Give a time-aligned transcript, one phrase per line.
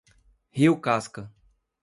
[0.51, 1.29] Rio Casca